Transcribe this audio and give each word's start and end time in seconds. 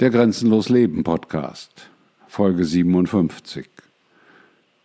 Der 0.00 0.10
Grenzenlos 0.10 0.70
Leben 0.70 1.04
Podcast, 1.04 1.88
Folge 2.26 2.64
57. 2.64 3.68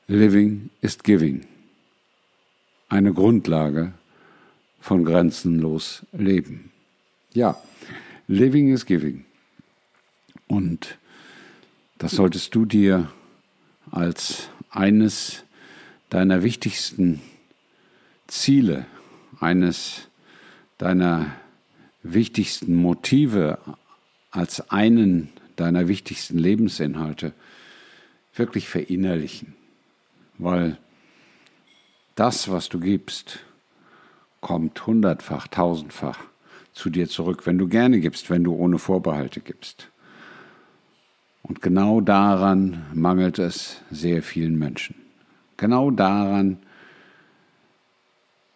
Living 0.06 0.70
is 0.82 1.00
Giving. 1.00 1.48
Eine 2.90 3.12
Grundlage 3.12 3.94
von 4.80 5.04
Grenzenlos 5.04 6.06
Leben. 6.12 6.72
Ja, 7.34 7.60
Living 8.28 8.72
is 8.72 8.86
Giving. 8.86 9.26
Und 10.48 11.00
das 11.98 12.12
solltest 12.12 12.54
du 12.54 12.66
dir 12.66 13.12
als 13.90 14.50
eines 14.70 15.44
deiner 16.12 16.44
wichtigsten 16.44 17.20
Ziele, 18.28 18.86
eines 19.40 20.08
deiner 20.78 21.36
wichtigsten 22.04 22.76
Motive, 22.76 23.58
als 24.32 24.70
einen 24.70 25.30
deiner 25.56 25.88
wichtigsten 25.88 26.38
Lebensinhalte 26.38 27.34
wirklich 28.34 28.70
verinnerlichen. 28.70 29.56
Weil 30.38 30.78
das, 32.16 32.50
was 32.50 32.70
du 32.70 32.80
gibst, 32.80 33.40
kommt 34.42 34.86
hundertfach, 34.86 35.48
tausendfach 35.48 36.20
zu 36.74 36.90
dir 36.90 37.10
zurück, 37.10 37.46
wenn 37.46 37.58
du 37.58 37.68
gerne 37.68 38.00
gibst, 38.00 38.30
wenn 38.30 38.44
du 38.44 38.54
ohne 38.56 38.80
Vorbehalte 38.80 39.42
gibst. 39.42 39.90
Und 41.44 41.62
genau 41.62 42.00
daran 42.00 42.86
mangelt 42.94 43.40
es 43.40 43.82
sehr 43.90 44.24
vielen 44.24 44.58
Menschen. 44.58 44.96
Genau 45.58 45.92
daran 45.92 46.58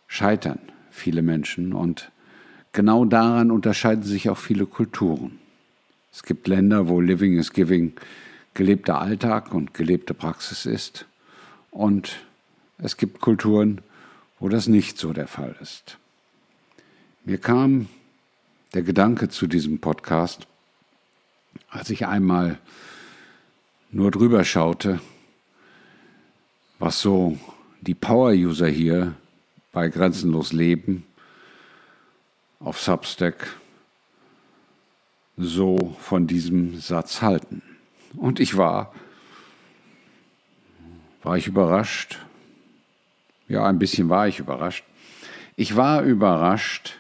scheitern 0.07 0.59
viele 0.89 1.21
Menschen 1.21 1.73
und 1.73 2.11
genau 2.71 3.03
daran 3.03 3.51
unterscheiden 3.51 4.03
sich 4.03 4.29
auch 4.29 4.37
viele 4.37 4.67
Kulturen. 4.67 5.39
Es 6.13 6.21
gibt 6.21 6.47
Länder, 6.47 6.87
wo 6.87 7.01
Living 7.01 7.39
is 7.39 7.53
Giving 7.53 7.93
gelebter 8.53 9.01
Alltag 9.01 9.51
und 9.51 9.73
gelebte 9.73 10.13
Praxis 10.13 10.67
ist. 10.67 11.07
Und 11.71 12.23
es 12.77 12.97
gibt 12.97 13.19
Kulturen, 13.19 13.81
wo 14.39 14.47
das 14.47 14.67
nicht 14.67 14.99
so 14.99 15.11
der 15.11 15.27
Fall 15.27 15.55
ist. 15.59 15.97
Mir 17.25 17.39
kam 17.39 17.87
der 18.75 18.83
Gedanke 18.83 19.29
zu 19.29 19.47
diesem 19.47 19.79
Podcast, 19.79 20.45
als 21.69 21.89
ich 21.89 22.05
einmal 22.05 22.59
nur 23.91 24.11
drüber 24.11 24.43
schaute, 24.43 24.99
was 26.77 27.01
so 27.01 27.39
die 27.81 27.95
Power-User 27.95 28.67
hier 28.67 29.15
bei 29.71 29.87
Grenzenlos 29.87 30.53
Leben 30.53 31.05
auf 32.59 32.79
Substack 32.79 33.55
so 35.37 35.95
von 35.99 36.27
diesem 36.27 36.79
Satz 36.79 37.21
halten. 37.21 37.61
Und 38.15 38.39
ich 38.39 38.57
war, 38.57 38.93
war 41.23 41.37
ich 41.37 41.47
überrascht. 41.47 42.19
Ja, 43.47 43.65
ein 43.65 43.79
bisschen 43.79 44.09
war 44.09 44.27
ich 44.27 44.39
überrascht. 44.39 44.83
Ich 45.55 45.75
war 45.75 46.03
überrascht 46.03 46.99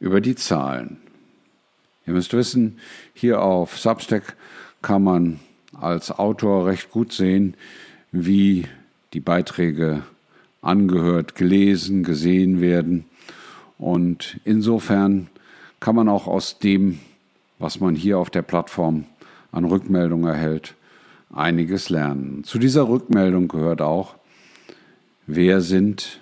über 0.00 0.20
die 0.20 0.34
Zahlen. 0.34 0.98
Ihr 2.06 2.12
müsst 2.12 2.32
wissen, 2.32 2.78
hier 3.14 3.42
auf 3.42 3.78
Substack 3.78 4.36
kann 4.82 5.02
man 5.02 5.40
als 5.80 6.10
Autor 6.10 6.66
recht 6.66 6.90
gut 6.90 7.12
sehen, 7.12 7.54
wie 8.12 8.66
die 9.12 9.20
Beiträge 9.20 10.02
angehört, 10.60 11.34
gelesen, 11.34 12.04
gesehen 12.04 12.60
werden. 12.60 13.06
Und 13.78 14.40
insofern 14.44 15.28
kann 15.80 15.94
man 15.94 16.08
auch 16.08 16.26
aus 16.26 16.58
dem, 16.58 16.98
was 17.64 17.80
man 17.80 17.94
hier 17.94 18.18
auf 18.18 18.28
der 18.28 18.42
Plattform 18.42 19.06
an 19.50 19.64
Rückmeldung 19.64 20.26
erhält, 20.26 20.74
einiges 21.32 21.88
lernen. 21.88 22.44
Zu 22.44 22.58
dieser 22.58 22.86
Rückmeldung 22.90 23.48
gehört 23.48 23.80
auch, 23.80 24.16
wer 25.26 25.62
sind 25.62 26.20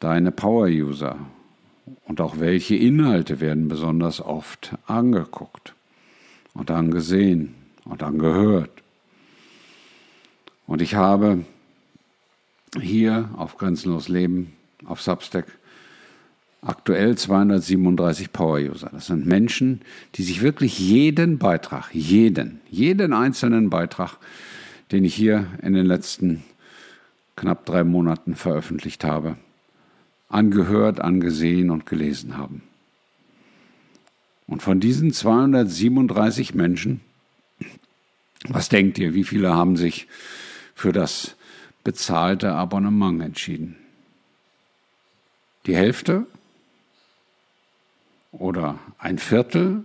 deine 0.00 0.32
Power-User 0.32 1.16
und 2.04 2.20
auch 2.20 2.40
welche 2.40 2.76
Inhalte 2.76 3.40
werden 3.40 3.68
besonders 3.68 4.20
oft 4.20 4.76
angeguckt 4.86 5.74
und 6.52 6.70
angesehen 6.70 7.54
und 7.86 8.02
angehört. 8.02 8.82
Und 10.66 10.82
ich 10.82 10.94
habe 10.94 11.46
hier 12.78 13.30
auf 13.38 13.56
Grenzenlos 13.56 14.08
Leben, 14.08 14.52
auf 14.84 15.00
Substack, 15.00 15.46
aktuell 16.62 17.16
237 17.16 18.32
Power-User. 18.32 18.90
Das 18.92 19.06
sind 19.06 19.26
Menschen, 19.26 19.80
die 20.14 20.22
sich 20.22 20.42
wirklich 20.42 20.78
jeden 20.78 21.38
Beitrag, 21.38 21.94
jeden, 21.94 22.60
jeden 22.70 23.12
einzelnen 23.12 23.70
Beitrag, 23.70 24.16
den 24.92 25.04
ich 25.04 25.14
hier 25.14 25.46
in 25.62 25.74
den 25.74 25.86
letzten 25.86 26.42
knapp 27.36 27.66
drei 27.66 27.84
Monaten 27.84 28.34
veröffentlicht 28.34 29.04
habe, 29.04 29.36
angehört, 30.28 31.00
angesehen 31.00 31.70
und 31.70 31.86
gelesen 31.86 32.36
haben. 32.36 32.62
Und 34.46 34.62
von 34.62 34.80
diesen 34.80 35.12
237 35.12 36.54
Menschen, 36.54 37.00
was 38.48 38.68
denkt 38.68 38.98
ihr, 38.98 39.14
wie 39.14 39.24
viele 39.24 39.54
haben 39.54 39.76
sich 39.76 40.06
für 40.74 40.92
das 40.92 41.36
bezahlte 41.84 42.52
Abonnement 42.52 43.22
entschieden. 43.22 43.76
Die 45.66 45.74
Hälfte 45.74 46.26
oder 48.38 48.78
ein 48.98 49.18
Viertel 49.18 49.84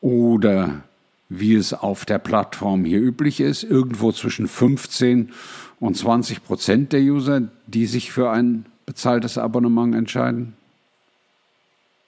oder 0.00 0.82
wie 1.28 1.54
es 1.54 1.72
auf 1.72 2.04
der 2.04 2.18
Plattform 2.18 2.84
hier 2.84 3.00
üblich 3.00 3.40
ist, 3.40 3.64
irgendwo 3.64 4.12
zwischen 4.12 4.46
15 4.46 5.32
und 5.80 5.96
20 5.96 6.44
Prozent 6.44 6.92
der 6.92 7.00
User, 7.00 7.42
die 7.66 7.86
sich 7.86 8.12
für 8.12 8.30
ein 8.30 8.66
bezahltes 8.86 9.36
Abonnement 9.36 9.94
entscheiden? 9.94 10.54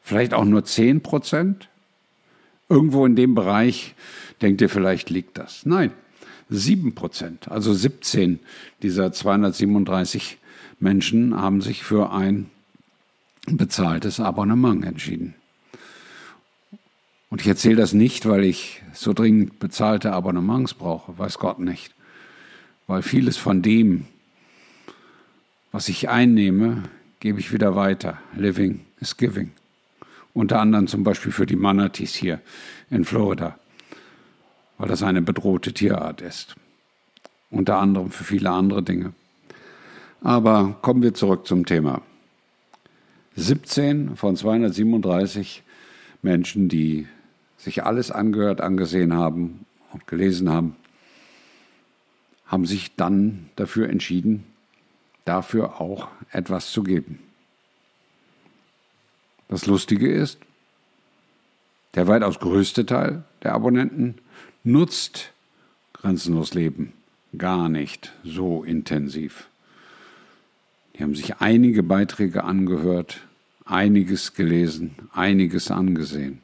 Vielleicht 0.02 0.34
auch 0.34 0.44
nur 0.44 0.64
10 0.64 1.02
Prozent? 1.02 1.68
Irgendwo 2.68 3.06
in 3.06 3.16
dem 3.16 3.34
Bereich 3.34 3.94
denkt 4.40 4.60
ihr 4.60 4.68
vielleicht 4.68 5.10
liegt 5.10 5.38
das. 5.38 5.66
Nein, 5.66 5.90
7 6.50 6.94
Prozent, 6.94 7.48
also 7.48 7.72
17 7.72 8.38
dieser 8.82 9.12
237 9.12 10.38
Menschen 10.78 11.36
haben 11.36 11.60
sich 11.60 11.82
für 11.82 12.12
ein 12.12 12.50
bezahltes 13.56 14.20
Abonnement 14.20 14.84
entschieden. 14.84 15.34
Und 17.30 17.40
ich 17.40 17.46
erzähle 17.46 17.76
das 17.76 17.92
nicht, 17.92 18.26
weil 18.26 18.44
ich 18.44 18.82
so 18.92 19.12
dringend 19.12 19.58
bezahlte 19.58 20.12
Abonnements 20.12 20.74
brauche, 20.74 21.18
weiß 21.18 21.38
Gott 21.38 21.58
nicht. 21.58 21.94
Weil 22.86 23.02
vieles 23.02 23.36
von 23.36 23.60
dem, 23.60 24.06
was 25.72 25.88
ich 25.88 26.08
einnehme, 26.08 26.84
gebe 27.20 27.38
ich 27.40 27.52
wieder 27.52 27.76
weiter. 27.76 28.18
Living 28.34 28.80
is 29.00 29.16
giving. 29.16 29.52
Unter 30.32 30.60
anderem 30.60 30.86
zum 30.86 31.04
Beispiel 31.04 31.32
für 31.32 31.46
die 31.46 31.56
Manatees 31.56 32.14
hier 32.14 32.40
in 32.90 33.04
Florida 33.04 33.58
weil 34.78 34.88
das 34.88 35.02
eine 35.02 35.20
bedrohte 35.20 35.72
Tierart 35.72 36.22
ist. 36.22 36.54
Unter 37.50 37.78
anderem 37.78 38.10
für 38.10 38.24
viele 38.24 38.50
andere 38.50 38.82
Dinge. 38.82 39.12
Aber 40.22 40.76
kommen 40.82 41.02
wir 41.02 41.14
zurück 41.14 41.46
zum 41.46 41.66
Thema. 41.66 42.00
17 43.38 44.16
von 44.16 44.34
237 44.34 45.62
Menschen, 46.22 46.68
die 46.68 47.06
sich 47.56 47.84
alles 47.84 48.10
angehört, 48.10 48.60
angesehen 48.60 49.14
haben 49.14 49.64
und 49.92 50.08
gelesen 50.08 50.50
haben, 50.50 50.74
haben 52.46 52.66
sich 52.66 52.96
dann 52.96 53.48
dafür 53.54 53.88
entschieden, 53.90 54.44
dafür 55.24 55.80
auch 55.80 56.08
etwas 56.32 56.72
zu 56.72 56.82
geben. 56.82 57.20
Das 59.48 59.66
Lustige 59.66 60.10
ist, 60.10 60.40
der 61.94 62.08
weitaus 62.08 62.40
größte 62.40 62.86
Teil 62.86 63.22
der 63.44 63.54
Abonnenten 63.54 64.16
nutzt 64.64 65.32
Grenzenlos 65.92 66.54
Leben 66.54 66.92
gar 67.36 67.68
nicht 67.68 68.12
so 68.24 68.64
intensiv. 68.64 69.48
Die 70.94 71.04
haben 71.04 71.14
sich 71.14 71.36
einige 71.36 71.82
Beiträge 71.84 72.42
angehört, 72.42 73.27
einiges 73.68 74.34
gelesen, 74.34 74.96
einiges 75.12 75.70
angesehen. 75.70 76.42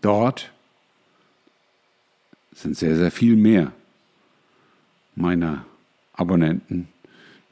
Dort 0.00 0.52
sind 2.52 2.76
sehr, 2.76 2.96
sehr 2.96 3.10
viel 3.10 3.36
mehr 3.36 3.72
meiner 5.14 5.66
Abonnenten, 6.12 6.88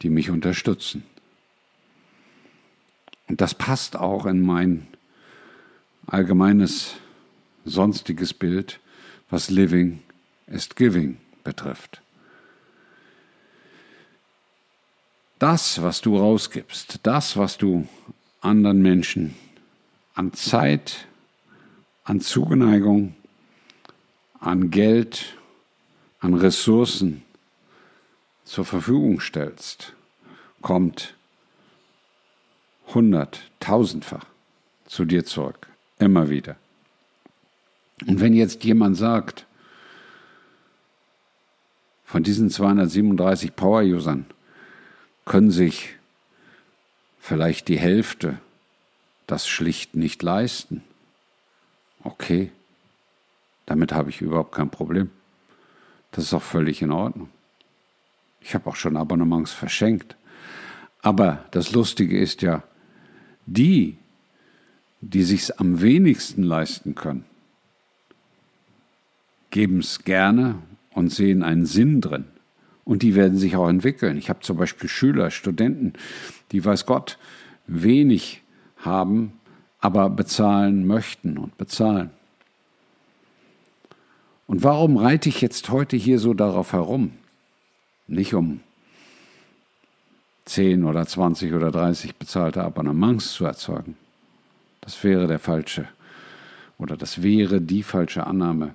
die 0.02 0.10
mich 0.10 0.30
unterstützen. 0.30 1.04
Und 3.28 3.40
das 3.40 3.54
passt 3.54 3.96
auch 3.96 4.26
in 4.26 4.40
mein 4.40 4.86
allgemeines 6.06 6.94
sonstiges 7.64 8.34
Bild, 8.34 8.80
was 9.30 9.50
Living 9.50 10.02
ist 10.46 10.76
Giving 10.76 11.18
betrifft. 11.44 12.02
Das, 15.40 15.80
was 15.80 16.02
du 16.02 16.18
rausgibst, 16.18 17.00
das, 17.02 17.34
was 17.38 17.56
du 17.56 17.88
anderen 18.42 18.82
Menschen 18.82 19.34
an 20.14 20.34
Zeit, 20.34 21.06
an 22.04 22.20
Zugeneigung, 22.20 23.14
an 24.38 24.70
Geld, 24.70 25.38
an 26.20 26.34
Ressourcen 26.34 27.22
zur 28.44 28.66
Verfügung 28.66 29.20
stellst, 29.20 29.94
kommt 30.60 31.14
hundert, 32.88 33.50
tausendfach 33.60 34.26
zu 34.84 35.06
dir 35.06 35.24
zurück. 35.24 35.68
Immer 35.98 36.28
wieder. 36.28 36.56
Und 38.06 38.20
wenn 38.20 38.34
jetzt 38.34 38.62
jemand 38.62 38.98
sagt, 38.98 39.46
von 42.04 42.22
diesen 42.22 42.50
237 42.50 43.56
Power-Usern 43.56 44.26
können 45.30 45.52
sich 45.52 45.90
vielleicht 47.20 47.68
die 47.68 47.78
Hälfte 47.78 48.40
das 49.28 49.46
schlicht 49.46 49.94
nicht 49.94 50.24
leisten. 50.24 50.82
Okay, 52.02 52.50
damit 53.64 53.92
habe 53.92 54.10
ich 54.10 54.22
überhaupt 54.22 54.50
kein 54.50 54.70
Problem. 54.70 55.08
Das 56.10 56.24
ist 56.24 56.34
auch 56.34 56.42
völlig 56.42 56.82
in 56.82 56.90
Ordnung. 56.90 57.28
Ich 58.40 58.56
habe 58.56 58.68
auch 58.68 58.74
schon 58.74 58.96
Abonnements 58.96 59.52
verschenkt. 59.52 60.16
Aber 61.00 61.44
das 61.52 61.70
Lustige 61.70 62.18
ist 62.18 62.42
ja, 62.42 62.64
die, 63.46 63.98
die 65.00 65.22
sich's 65.22 65.52
am 65.52 65.80
wenigsten 65.80 66.42
leisten 66.42 66.96
können, 66.96 67.24
geben 69.52 69.78
es 69.78 70.02
gerne 70.02 70.58
und 70.90 71.10
sehen 71.10 71.44
einen 71.44 71.66
Sinn 71.66 72.00
drin. 72.00 72.24
Und 72.84 73.02
die 73.02 73.14
werden 73.14 73.38
sich 73.38 73.56
auch 73.56 73.68
entwickeln. 73.68 74.18
Ich 74.18 74.28
habe 74.28 74.40
zum 74.40 74.56
Beispiel 74.56 74.88
Schüler, 74.88 75.30
Studenten, 75.30 75.92
die 76.52 76.64
weiß 76.64 76.86
Gott 76.86 77.18
wenig 77.66 78.42
haben, 78.78 79.32
aber 79.80 80.10
bezahlen 80.10 80.86
möchten 80.86 81.38
und 81.38 81.56
bezahlen. 81.56 82.10
Und 84.46 84.64
warum 84.64 84.96
reite 84.96 85.28
ich 85.28 85.40
jetzt 85.40 85.70
heute 85.70 85.96
hier 85.96 86.18
so 86.18 86.34
darauf 86.34 86.72
herum? 86.72 87.12
Nicht 88.08 88.34
um 88.34 88.60
10 90.46 90.84
oder 90.84 91.06
20 91.06 91.52
oder 91.52 91.70
30 91.70 92.16
bezahlte 92.16 92.64
Abonnements 92.64 93.32
zu 93.32 93.44
erzeugen. 93.44 93.96
Das 94.80 95.04
wäre 95.04 95.28
der 95.28 95.38
falsche 95.38 95.86
oder 96.78 96.96
das 96.96 97.22
wäre 97.22 97.60
die 97.60 97.84
falsche 97.84 98.26
Annahme 98.26 98.74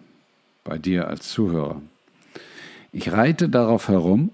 bei 0.64 0.78
dir 0.78 1.08
als 1.08 1.28
Zuhörer. 1.30 1.82
Ich 2.98 3.12
reite 3.12 3.50
darauf 3.50 3.90
herum, 3.90 4.32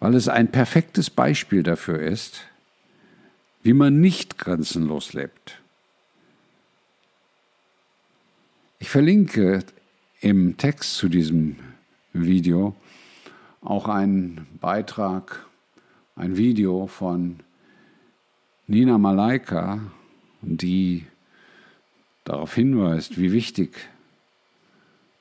weil 0.00 0.14
es 0.16 0.28
ein 0.28 0.52
perfektes 0.52 1.08
Beispiel 1.08 1.62
dafür 1.62 1.98
ist, 1.98 2.42
wie 3.62 3.72
man 3.72 4.02
nicht 4.02 4.36
grenzenlos 4.36 5.14
lebt. 5.14 5.58
Ich 8.80 8.90
verlinke 8.90 9.64
im 10.20 10.58
Text 10.58 10.96
zu 10.96 11.08
diesem 11.08 11.56
Video 12.12 12.76
auch 13.62 13.88
einen 13.88 14.46
Beitrag, 14.60 15.46
ein 16.16 16.36
Video 16.36 16.86
von 16.86 17.40
Nina 18.66 18.98
Malaika, 18.98 19.80
die 20.42 21.06
darauf 22.24 22.54
hinweist, 22.54 23.18
wie 23.18 23.32
wichtig 23.32 23.88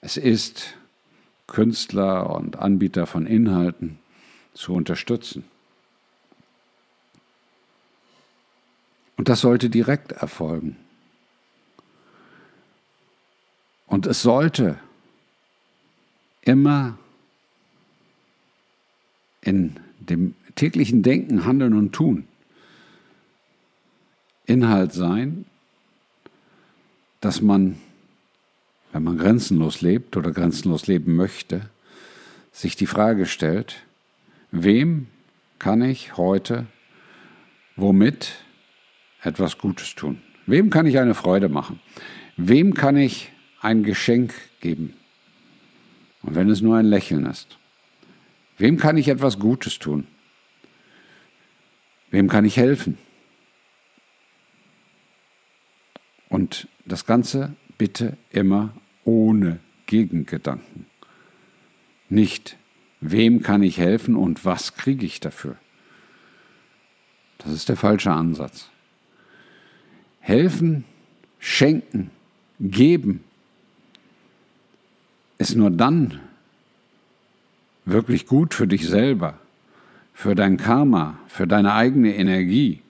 es 0.01 0.17
ist, 0.17 0.75
Künstler 1.51 2.33
und 2.33 2.59
Anbieter 2.59 3.05
von 3.05 3.25
Inhalten 3.27 3.99
zu 4.53 4.73
unterstützen. 4.73 5.43
Und 9.17 9.27
das 9.27 9.41
sollte 9.41 9.69
direkt 9.69 10.13
erfolgen. 10.13 10.77
Und 13.85 14.05
es 14.05 14.21
sollte 14.21 14.79
immer 16.41 16.97
in 19.41 19.77
dem 19.99 20.35
täglichen 20.55 21.03
Denken, 21.03 21.43
Handeln 21.43 21.73
und 21.73 21.91
Tun 21.91 22.25
Inhalt 24.45 24.93
sein, 24.93 25.45
dass 27.19 27.41
man, 27.41 27.77
wenn 28.91 29.03
man 29.03 29.17
grenzenlos 29.17 29.81
lebt 29.81 30.17
oder 30.17 30.31
grenzenlos 30.31 30.87
leben 30.87 31.15
möchte, 31.15 31.69
sich 32.51 32.75
die 32.75 32.87
Frage 32.87 33.25
stellt, 33.25 33.83
wem 34.51 35.07
kann 35.59 35.81
ich 35.81 36.17
heute 36.17 36.65
womit 37.75 38.43
etwas 39.23 39.57
Gutes 39.57 39.95
tun? 39.95 40.21
Wem 40.45 40.69
kann 40.69 40.85
ich 40.85 40.99
eine 40.99 41.13
Freude 41.13 41.49
machen? 41.49 41.79
Wem 42.35 42.73
kann 42.73 42.97
ich 42.97 43.31
ein 43.61 43.83
Geschenk 43.83 44.33
geben? 44.59 44.93
Und 46.23 46.35
wenn 46.35 46.49
es 46.49 46.61
nur 46.61 46.77
ein 46.77 46.85
Lächeln 46.85 47.25
ist. 47.25 47.57
Wem 48.57 48.77
kann 48.77 48.97
ich 48.97 49.07
etwas 49.07 49.39
Gutes 49.39 49.79
tun? 49.79 50.07
Wem 52.11 52.27
kann 52.27 52.45
ich 52.45 52.57
helfen? 52.57 52.97
Und 56.29 56.67
das 56.85 57.05
Ganze 57.05 57.55
bitte 57.81 58.15
immer 58.29 58.75
ohne 59.05 59.57
Gegengedanken. 59.87 60.85
Nicht, 62.09 62.55
wem 62.99 63.41
kann 63.41 63.63
ich 63.63 63.79
helfen 63.79 64.15
und 64.15 64.45
was 64.45 64.75
kriege 64.75 65.03
ich 65.03 65.19
dafür? 65.19 65.55
Das 67.39 67.51
ist 67.51 67.69
der 67.69 67.77
falsche 67.77 68.11
Ansatz. 68.11 68.69
Helfen, 70.19 70.83
schenken, 71.39 72.11
geben 72.59 73.23
ist 75.39 75.55
nur 75.55 75.71
dann 75.71 76.19
wirklich 77.85 78.27
gut 78.27 78.53
für 78.53 78.67
dich 78.67 78.87
selber, 78.87 79.39
für 80.13 80.35
dein 80.35 80.57
Karma, 80.57 81.17
für 81.25 81.47
deine 81.47 81.73
eigene 81.73 82.15
Energie, 82.15 82.83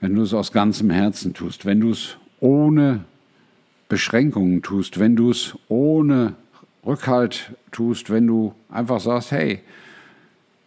wenn 0.00 0.16
du 0.16 0.22
es 0.22 0.34
aus 0.34 0.50
ganzem 0.50 0.90
Herzen 0.90 1.32
tust, 1.32 1.64
wenn 1.64 1.78
du 1.78 1.90
es 1.90 2.16
ohne 2.40 3.04
Beschränkungen 3.88 4.62
tust, 4.62 4.98
wenn 4.98 5.16
du 5.16 5.30
es 5.30 5.54
ohne 5.68 6.34
Rückhalt 6.84 7.52
tust, 7.72 8.10
wenn 8.10 8.26
du 8.26 8.54
einfach 8.68 9.00
sagst, 9.00 9.32
hey, 9.32 9.60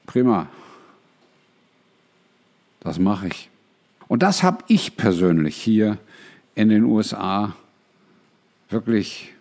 prima, 0.06 0.48
das 2.80 3.00
mache 3.00 3.28
ich. 3.28 3.50
Und 4.08 4.24
das 4.24 4.44
habe 4.44 4.64
ich 4.68 4.98
persönlich 4.98 5.56
hier 5.56 5.98
in 6.56 6.70
den 6.70 6.84
USA 6.84 7.56
wirklich 8.70 9.34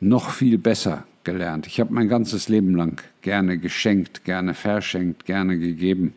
noch 0.00 0.30
viel 0.30 0.58
besser 0.58 1.06
gelernt. 1.24 1.66
Ich 1.66 1.80
habe 1.80 1.92
mein 1.92 2.08
ganzes 2.08 2.48
Leben 2.48 2.74
lang 2.76 3.02
gerne 3.22 3.58
geschenkt, 3.58 4.24
gerne 4.24 4.54
verschenkt, 4.54 5.24
gerne 5.24 5.58
gegeben. 5.58 6.14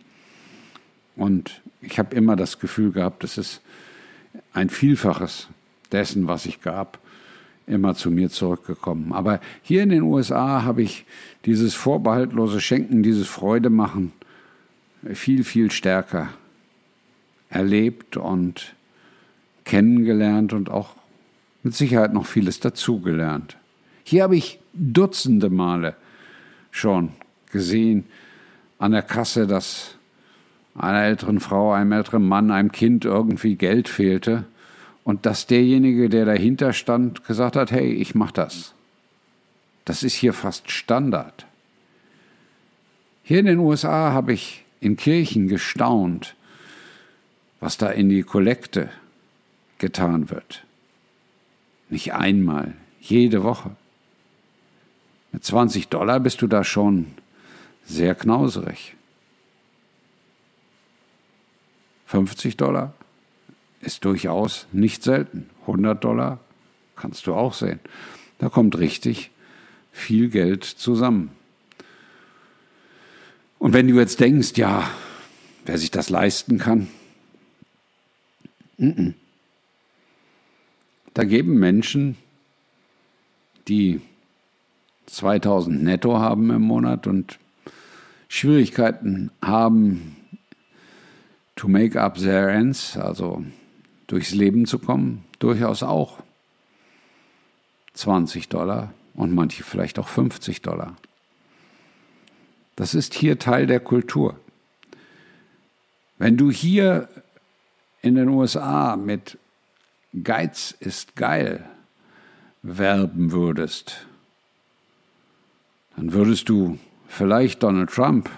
Und 1.15 1.61
ich 1.81 1.97
habe 1.97 2.15
immer 2.15 2.35
das 2.35 2.59
Gefühl 2.59 2.91
gehabt, 2.91 3.23
es 3.23 3.37
ist 3.37 3.61
ein 4.53 4.69
Vielfaches 4.69 5.47
dessen, 5.91 6.27
was 6.27 6.45
ich 6.45 6.61
gab, 6.61 6.99
immer 7.67 7.95
zu 7.95 8.09
mir 8.09 8.29
zurückgekommen. 8.29 9.11
Aber 9.11 9.39
hier 9.61 9.83
in 9.83 9.89
den 9.89 10.03
USA 10.03 10.63
habe 10.63 10.81
ich 10.81 11.05
dieses 11.45 11.73
vorbehaltlose 11.73 12.61
Schenken, 12.61 13.03
dieses 13.03 13.27
Freudemachen 13.27 14.13
viel, 15.13 15.43
viel 15.43 15.69
stärker 15.69 16.29
erlebt 17.49 18.17
und 18.17 18.75
kennengelernt 19.65 20.53
und 20.53 20.69
auch 20.69 20.95
mit 21.63 21.75
Sicherheit 21.75 22.13
noch 22.13 22.25
vieles 22.25 22.59
dazugelernt. 22.59 23.57
Hier 24.03 24.23
habe 24.23 24.37
ich 24.37 24.59
Dutzende 24.73 25.49
Male 25.49 25.95
schon 26.71 27.11
gesehen 27.51 28.05
an 28.79 28.91
der 28.91 29.01
Kasse, 29.01 29.47
dass 29.47 29.95
einer 30.75 31.03
älteren 31.03 31.39
Frau, 31.39 31.73
einem 31.73 31.91
älteren 31.91 32.25
Mann, 32.25 32.51
einem 32.51 32.71
Kind 32.71 33.03
irgendwie 33.03 33.55
Geld 33.55 33.89
fehlte 33.89 34.45
und 35.07 35.25
dass 35.25 35.47
derjenige, 35.47 36.09
der 36.09 36.25
dahinter 36.25 36.73
stand, 36.73 37.23
gesagt 37.23 37.55
hat, 37.55 37.71
hey, 37.71 37.93
ich 37.93 38.13
mach 38.13 38.33
das. 38.33 38.73
Das 39.85 40.03
ist 40.03 40.15
hier 40.15 40.33
fast 40.33 40.69
Standard. 40.69 41.45
Hier 43.23 43.39
in 43.39 43.45
den 43.45 43.59
USA 43.59 44.11
habe 44.11 44.33
ich 44.33 44.65
in 44.81 44.97
Kirchen 44.97 45.47
gestaunt, 45.47 46.35
was 47.61 47.77
da 47.77 47.87
in 47.87 48.09
die 48.09 48.23
Kollekte 48.23 48.89
getan 49.77 50.29
wird. 50.29 50.65
Nicht 51.87 52.13
einmal, 52.13 52.73
jede 52.99 53.43
Woche. 53.43 53.77
Mit 55.31 55.45
20 55.45 55.87
Dollar 55.87 56.19
bist 56.19 56.41
du 56.41 56.47
da 56.47 56.65
schon 56.65 57.13
sehr 57.85 58.13
knauserig. 58.13 58.97
50 62.07 62.57
Dollar 62.57 62.93
ist 63.81 64.05
durchaus 64.05 64.67
nicht 64.71 65.03
selten. 65.03 65.49
100 65.61 66.03
Dollar 66.03 66.39
kannst 66.95 67.27
du 67.27 67.33
auch 67.33 67.53
sehen. 67.53 67.79
Da 68.39 68.49
kommt 68.49 68.77
richtig 68.77 69.31
viel 69.91 70.29
Geld 70.29 70.63
zusammen. 70.63 71.31
Und 73.59 73.73
wenn 73.73 73.87
du 73.87 73.95
jetzt 73.95 74.19
denkst, 74.19 74.53
ja, 74.55 74.89
wer 75.65 75.77
sich 75.77 75.91
das 75.91 76.09
leisten 76.09 76.57
kann, 76.59 76.87
Da 81.13 81.23
geben 81.23 81.57
Menschen, 81.57 82.15
die 83.67 84.01
2000 85.07 85.81
netto 85.81 86.19
haben 86.19 86.51
im 86.51 86.61
Monat 86.61 87.07
und 87.07 87.39
Schwierigkeiten 88.27 89.31
haben, 89.41 90.15
to 91.55 91.67
make 91.67 91.99
up 91.99 92.19
their 92.19 92.49
ends, 92.49 92.95
also 92.95 93.43
durchs 94.07 94.31
Leben 94.31 94.65
zu 94.65 94.79
kommen, 94.79 95.25
durchaus 95.39 95.83
auch 95.83 96.19
20 97.93 98.49
Dollar 98.49 98.93
und 99.13 99.33
manche 99.33 99.63
vielleicht 99.63 99.99
auch 99.99 100.07
50 100.07 100.61
Dollar. 100.61 100.95
Das 102.75 102.93
ist 102.93 103.13
hier 103.13 103.39
Teil 103.39 103.65
der 103.67 103.79
Kultur. 103.79 104.39
Wenn 106.17 106.37
du 106.37 106.51
hier 106.51 107.09
in 108.01 108.15
den 108.15 108.29
USA 108.29 108.95
mit 108.95 109.37
Geiz 110.23 110.75
ist 110.79 111.15
geil 111.15 111.67
werben 112.61 113.31
würdest, 113.31 114.07
dann 115.95 116.13
würdest 116.13 116.49
du 116.49 116.77
vielleicht 117.07 117.63
Donald 117.63 117.89
Trump 117.89 118.29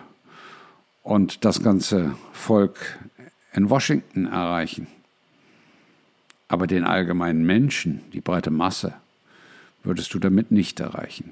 und 1.03 1.43
das 1.43 1.61
ganze 1.61 2.15
Volk 2.31 2.99
in 3.53 3.69
Washington 3.69 4.25
erreichen. 4.25 4.87
Aber 6.49 6.67
den 6.67 6.83
allgemeinen 6.83 7.45
Menschen, 7.45 8.01
die 8.11 8.19
breite 8.19 8.51
Masse, 8.51 8.93
würdest 9.83 10.13
du 10.13 10.19
damit 10.19 10.51
nicht 10.51 10.81
erreichen. 10.81 11.31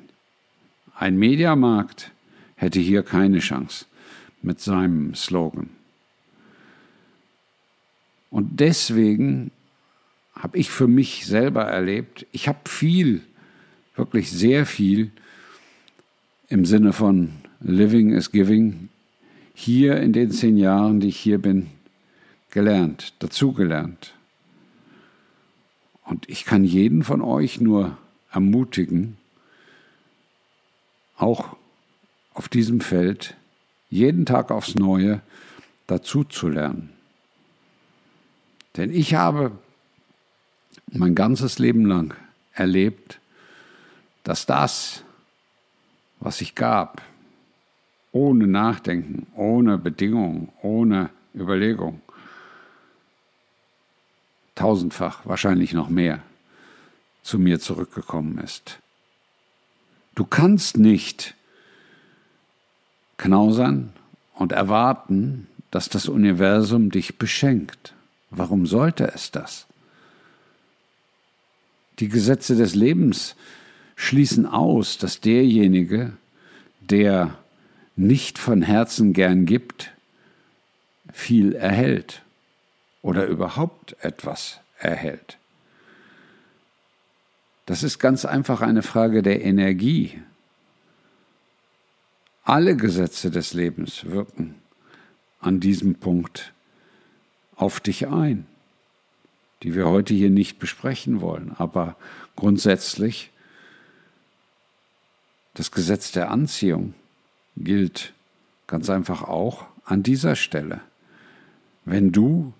Ein 0.96 1.18
Mediamarkt 1.18 2.12
hätte 2.56 2.80
hier 2.80 3.04
keine 3.04 3.40
Chance 3.40 3.86
mit 4.42 4.62
seinem 4.62 5.14
Slogan. 5.16 5.70
Und 8.30 8.60
deswegen 8.60 9.52
habe 10.34 10.58
ich 10.58 10.70
für 10.70 10.88
mich 10.88 11.26
selber 11.26 11.64
erlebt, 11.64 12.26
ich 12.32 12.48
habe 12.48 12.60
viel, 12.66 13.22
wirklich 13.96 14.32
sehr 14.32 14.66
viel 14.66 15.12
im 16.50 16.66
Sinne 16.66 16.94
von 16.94 17.32
Living 17.60 18.12
is 18.12 18.32
Giving 18.32 18.90
hier 19.54 20.00
in 20.00 20.14
den 20.14 20.32
zehn 20.32 20.58
Jahren, 20.58 21.00
die 21.00 21.08
ich 21.08 21.18
hier 21.18 21.40
bin, 21.40 21.68
gelernt, 22.52 23.14
dazugelernt. 23.20 24.14
Und 26.08 26.30
ich 26.30 26.46
kann 26.46 26.64
jeden 26.64 27.04
von 27.04 27.22
euch 27.22 27.60
nur 27.60 27.98
ermutigen, 28.32 29.18
auch 31.18 31.58
auf 32.34 32.48
diesem 32.48 32.80
Feld 32.80 33.36
jeden 33.90 34.26
Tag 34.26 34.50
aufs 34.50 34.76
Neue 34.76 35.22
dazu 35.86 36.24
zu 36.24 36.48
lernen. 36.48 36.92
Denn 38.78 38.94
ich 38.94 39.16
habe 39.16 39.52
mein 40.90 41.14
ganzes 41.14 41.60
Leben 41.60 41.86
lang 41.86 42.14
erlebt, 42.54 43.20
dass 44.24 44.46
das, 44.46 45.04
was 46.22 46.40
ich 46.40 46.56
gab, 46.56 47.02
ohne 48.14 48.48
Nachdenken, 48.48 49.28
ohne 49.36 49.78
Bedingungen, 49.78 50.54
ohne 50.62 51.10
Überlegung, 51.36 52.02
tausendfach, 54.58 55.26
wahrscheinlich 55.26 55.74
noch 55.74 55.90
mehr, 55.90 56.22
zu 57.24 57.40
mir 57.40 57.60
zurückgekommen 57.60 58.40
ist. 58.40 58.80
Du 60.16 60.26
kannst 60.26 60.78
nicht 60.78 61.36
knausern 63.18 63.94
und 64.34 64.52
erwarten, 64.52 65.48
dass 65.72 65.90
das 65.90 66.08
Universum 66.08 66.90
dich 66.90 67.18
beschenkt. 67.18 67.94
Warum 68.30 68.66
sollte 68.66 69.12
es 69.14 69.32
das? 69.32 69.68
Die 72.00 72.10
Gesetze 72.10 72.56
des 72.56 72.76
Lebens 72.76 73.36
schließen 73.96 74.46
aus, 74.46 74.98
dass 74.98 75.22
derjenige, 75.22 76.14
der 76.82 77.38
nicht 77.96 78.38
von 78.38 78.62
Herzen 78.62 79.14
gern 79.14 79.46
gibt, 79.46 79.92
viel 81.12 81.54
erhält 81.54 82.22
oder 83.02 83.26
überhaupt 83.26 83.96
etwas 84.02 84.60
erhält. 84.78 85.38
Das 87.66 87.84
ist 87.84 88.00
ganz 88.00 88.26
einfach 88.26 88.62
eine 88.62 88.82
Frage 88.82 89.22
der 89.22 89.44
Energie. 89.44 90.22
Alle 92.44 92.78
Gesetze 92.78 93.30
des 93.30 93.54
Lebens 93.54 94.06
wirken 94.06 94.56
an 95.42 95.60
diesem 95.60 95.96
Punkt 95.96 96.54
auf 97.56 97.80
dich 97.80 98.08
ein, 98.08 98.46
die 99.64 99.76
wir 99.76 99.88
heute 99.88 100.14
hier 100.14 100.30
nicht 100.30 100.60
besprechen 100.60 101.20
wollen, 101.20 101.54
aber 101.58 101.98
grundsätzlich 102.36 103.32
das 105.56 105.72
Gesetz 105.72 106.12
der 106.12 106.32
Anziehung 106.32 106.94
gilt 107.58 108.14
ganz 108.68 108.90
einfach 108.90 109.24
auch 109.24 109.66
an 109.84 110.04
dieser 110.04 110.36
Stelle. 110.36 110.82
Wenn 111.84 112.12
du 112.12 112.54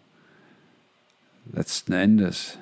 letzten 1.54 1.94
Endes 1.94 2.58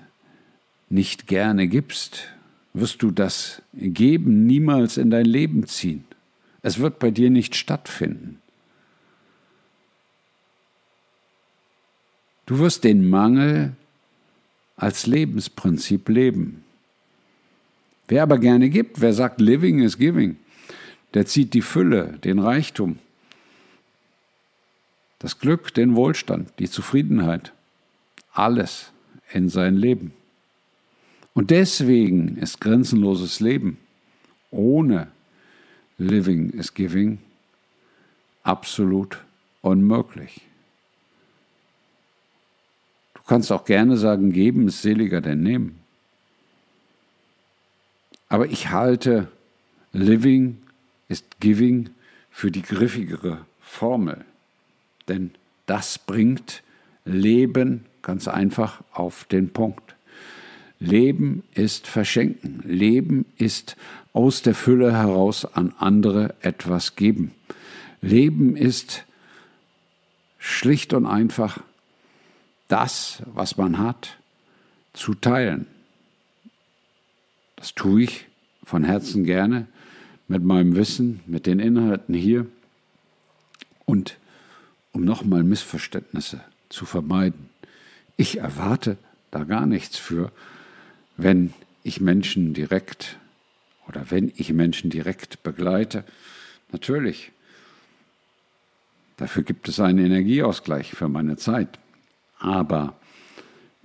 nicht 0.89 1.27
gerne 1.27 1.67
gibst, 1.67 2.27
wirst 2.73 3.01
du 3.01 3.11
das 3.11 3.61
Geben 3.73 4.45
niemals 4.45 4.97
in 4.97 5.09
dein 5.09 5.25
Leben 5.25 5.65
ziehen. 5.67 6.05
Es 6.61 6.79
wird 6.79 6.99
bei 6.99 7.11
dir 7.11 7.29
nicht 7.29 7.55
stattfinden. 7.55 8.41
Du 12.45 12.59
wirst 12.59 12.83
den 12.83 13.09
Mangel 13.09 13.73
als 14.75 15.07
Lebensprinzip 15.07 16.09
leben. 16.09 16.63
Wer 18.07 18.23
aber 18.23 18.37
gerne 18.37 18.69
gibt, 18.69 19.01
wer 19.01 19.13
sagt, 19.13 19.41
Living 19.41 19.79
is 19.79 19.97
Giving, 19.97 20.37
der 21.13 21.25
zieht 21.25 21.53
die 21.53 21.61
Fülle, 21.61 22.19
den 22.23 22.39
Reichtum, 22.39 22.99
das 25.19 25.39
Glück, 25.39 25.73
den 25.73 25.95
Wohlstand, 25.95 26.51
die 26.59 26.69
Zufriedenheit, 26.69 27.53
alles 28.37 28.91
in 29.31 29.49
sein 29.49 29.75
Leben. 29.75 30.13
Und 31.33 31.51
deswegen 31.51 32.37
ist 32.37 32.61
grenzenloses 32.61 33.39
Leben 33.39 33.77
ohne 34.51 35.07
Living 35.97 36.51
is 36.51 36.73
Giving 36.73 37.19
absolut 38.43 39.23
unmöglich. 39.61 40.41
Du 43.13 43.21
kannst 43.27 43.51
auch 43.51 43.65
gerne 43.65 43.97
sagen, 43.97 44.31
geben 44.31 44.67
ist 44.67 44.81
seliger 44.81 45.21
denn 45.21 45.41
nehmen. 45.41 45.79
Aber 48.29 48.47
ich 48.47 48.69
halte 48.69 49.29
Living 49.93 50.57
ist 51.07 51.39
Giving 51.39 51.89
für 52.29 52.51
die 52.51 52.61
griffigere 52.61 53.45
Formel. 53.61 54.25
Denn 55.07 55.31
das 55.65 55.97
bringt 55.97 56.63
Leben 57.05 57.85
ganz 58.05 58.29
einfach 58.29 58.81
auf 58.93 59.25
den 59.25 59.49
Punkt. 59.51 59.95
Leben 60.79 61.43
ist 61.53 61.87
verschenken. 61.87 62.61
Leben 62.63 63.25
ist 63.37 63.75
aus 64.13 64.41
der 64.41 64.55
Fülle 64.55 64.93
heraus 64.93 65.43
an 65.43 65.73
andere 65.77 66.35
etwas 66.41 66.95
geben. 66.95 67.33
Leben 68.01 68.55
ist 68.55 69.03
schlicht 70.37 70.93
und 70.93 71.05
einfach 71.05 71.59
das, 72.67 73.23
was 73.25 73.57
man 73.57 73.79
hat, 73.79 74.17
zu 74.93 75.15
teilen. 75.15 75.67
Das 77.55 77.73
tue 77.73 78.03
ich 78.03 78.27
von 78.63 78.83
Herzen 78.83 79.23
gerne 79.23 79.67
mit 80.27 80.43
meinem 80.43 80.75
Wissen, 80.75 81.21
mit 81.25 81.47
den 81.47 81.59
Inhalten 81.59 82.13
hier 82.13 82.45
und 83.85 84.17
um 84.91 85.03
nochmal 85.03 85.43
Missverständnisse 85.43 86.41
zu 86.69 86.85
vermeiden. 86.85 87.49
Ich 88.17 88.39
erwarte 88.39 88.97
da 89.31 89.43
gar 89.43 89.65
nichts 89.65 89.97
für, 89.97 90.31
wenn 91.17 91.53
ich 91.83 92.01
Menschen 92.01 92.53
direkt 92.53 93.17
oder 93.87 94.09
wenn 94.09 94.31
ich 94.35 94.53
Menschen 94.53 94.89
direkt 94.89 95.43
begleite. 95.43 96.03
Natürlich, 96.71 97.31
dafür 99.17 99.43
gibt 99.43 99.67
es 99.67 99.79
einen 99.79 100.05
Energieausgleich 100.05 100.91
für 100.91 101.09
meine 101.09 101.37
Zeit. 101.37 101.79
Aber 102.39 102.97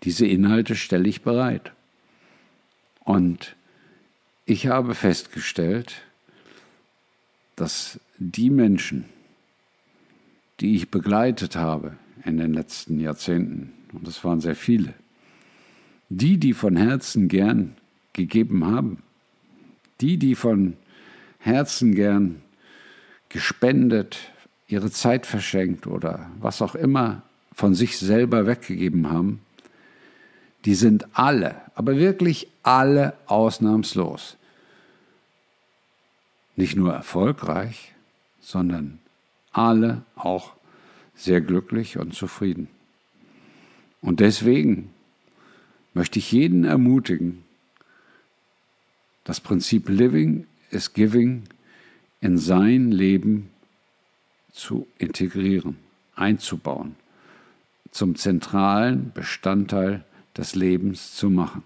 diese 0.03 0.27
Inhalte 0.27 0.77
stelle 0.77 1.09
ich 1.09 1.23
bereit. 1.23 1.73
Und 3.01 3.57
ich 4.47 4.67
habe 4.67 4.95
festgestellt, 4.95 6.03
dass 7.57 8.01
die 8.19 8.51
Menschen, 8.51 9.05
die 10.61 10.77
ich 10.77 10.91
begleitet 10.91 11.57
habe 11.57 11.97
in 12.25 12.39
den 12.39 12.55
letzten 12.55 13.01
Jahrzehnten, 13.01 13.73
und 13.93 14.07
das 14.07 14.25
waren 14.25 14.41
sehr 14.41 14.57
viele, 14.57 14.95
die, 16.09 16.39
die 16.39 16.55
von 16.55 16.77
Herzen 16.77 17.29
gern 17.29 17.77
gegeben 18.13 18.67
haben, 18.67 19.03
die, 20.01 20.17
die 20.17 20.35
von 20.35 20.77
Herzen 21.39 21.95
gern 21.95 22.43
gespendet, 23.29 24.19
ihre 24.69 24.91
Zeit 24.91 25.27
verschenkt 25.27 25.87
oder 25.87 26.31
was 26.41 26.63
auch 26.63 26.75
immer 26.75 27.23
von 27.53 27.75
sich 27.75 27.99
selber 27.99 28.47
weggegeben 28.47 29.11
haben, 29.11 29.41
die 30.65 30.75
sind 30.75 31.07
alle, 31.13 31.57
aber 31.75 31.97
wirklich 31.97 32.49
alle 32.63 33.15
ausnahmslos. 33.27 34.37
Nicht 36.57 36.77
nur 36.77 36.93
erfolgreich, 36.93 37.95
sondern 38.41 38.99
alle 39.53 40.03
auch 40.17 40.53
sehr 41.15 41.41
glücklich 41.41 41.99
und 41.99 42.15
zufrieden. 42.15 42.69
Und 44.01 44.21
deswegen 44.21 44.91
möchte 45.95 46.19
ich 46.19 46.33
jeden 46.33 46.65
ermutigen, 46.65 47.45
das 49.25 49.41
Prinzip 49.41 49.89
Living 49.89 50.47
is 50.71 50.93
Giving 50.93 51.45
in 52.21 52.39
sein 52.39 52.91
Leben 52.91 53.51
zu 54.53 54.87
integrieren, 54.99 55.77
einzubauen, 56.15 56.97
zum 57.91 58.15
zentralen 58.15 59.13
Bestandteil 59.13 60.05
des 60.37 60.55
Lebens 60.55 61.15
zu 61.15 61.31
machen. 61.31 61.63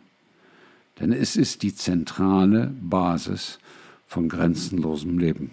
Denn 1.01 1.13
es 1.13 1.37
ist 1.37 1.63
die 1.63 1.75
zentrale 1.75 2.73
Basis 2.81 3.59
von 4.07 4.29
grenzenlosem 4.29 5.19
Leben. 5.19 5.51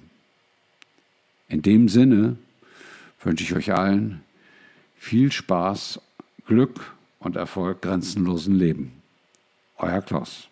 In 1.47 1.61
dem 1.61 1.89
Sinne 1.89 2.37
wünsche 3.21 3.43
ich 3.43 3.55
euch 3.55 3.73
allen 3.73 4.21
viel 4.95 5.31
Spaß, 5.31 5.99
Glück 6.51 6.97
und 7.19 7.37
Erfolg 7.37 7.81
grenzenlosen 7.81 8.55
Leben. 8.55 9.01
Euer 9.77 10.01
Klaus. 10.01 10.49